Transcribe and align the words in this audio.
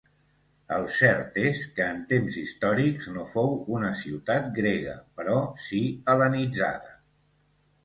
El 0.77 0.85
cert 0.93 1.35
és 1.41 1.59
que 1.75 1.85
en 1.95 1.99
temps 2.13 2.37
històrics 2.45 3.11
no 3.19 3.27
fou 3.35 3.53
una 3.77 3.93
ciutat 4.01 4.49
grega 4.57 4.97
però 5.21 5.39
si 5.69 5.85
hel·lenitzada. 6.17 6.99